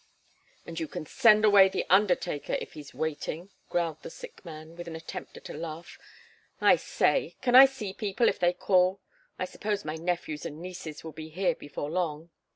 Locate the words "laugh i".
5.53-6.75